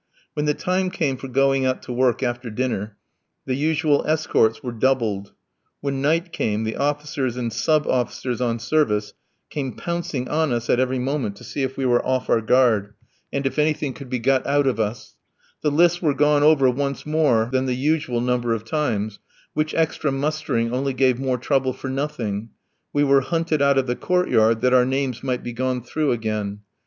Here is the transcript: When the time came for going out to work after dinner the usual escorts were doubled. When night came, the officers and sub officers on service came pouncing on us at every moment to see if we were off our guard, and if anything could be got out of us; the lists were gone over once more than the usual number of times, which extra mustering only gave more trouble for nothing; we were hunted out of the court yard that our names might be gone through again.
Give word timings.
When 0.33 0.47
the 0.47 0.55
time 0.55 0.89
came 0.89 1.15
for 1.15 1.27
going 1.27 1.63
out 1.67 1.83
to 1.83 1.93
work 1.93 2.23
after 2.23 2.49
dinner 2.49 2.97
the 3.45 3.53
usual 3.53 4.03
escorts 4.07 4.63
were 4.63 4.71
doubled. 4.71 5.33
When 5.79 6.01
night 6.01 6.33
came, 6.33 6.63
the 6.63 6.75
officers 6.75 7.37
and 7.37 7.53
sub 7.53 7.85
officers 7.85 8.41
on 8.41 8.57
service 8.57 9.13
came 9.51 9.73
pouncing 9.73 10.27
on 10.27 10.51
us 10.53 10.71
at 10.71 10.79
every 10.79 10.97
moment 10.97 11.35
to 11.35 11.43
see 11.43 11.61
if 11.61 11.77
we 11.77 11.85
were 11.85 12.03
off 12.03 12.31
our 12.31 12.41
guard, 12.41 12.95
and 13.31 13.45
if 13.45 13.59
anything 13.59 13.93
could 13.93 14.09
be 14.09 14.17
got 14.17 14.43
out 14.47 14.65
of 14.65 14.79
us; 14.79 15.17
the 15.61 15.69
lists 15.69 16.01
were 16.01 16.15
gone 16.15 16.41
over 16.41 16.67
once 16.67 17.05
more 17.05 17.49
than 17.51 17.67
the 17.67 17.75
usual 17.75 18.21
number 18.21 18.53
of 18.55 18.65
times, 18.65 19.19
which 19.53 19.75
extra 19.75 20.11
mustering 20.11 20.73
only 20.73 20.93
gave 20.93 21.19
more 21.19 21.37
trouble 21.37 21.73
for 21.73 21.89
nothing; 21.91 22.49
we 22.91 23.03
were 23.03 23.21
hunted 23.21 23.61
out 23.61 23.77
of 23.77 23.85
the 23.85 23.95
court 23.95 24.31
yard 24.31 24.61
that 24.61 24.73
our 24.73 24.83
names 24.83 25.21
might 25.21 25.43
be 25.43 25.53
gone 25.53 25.79
through 25.79 26.11
again. 26.11 26.61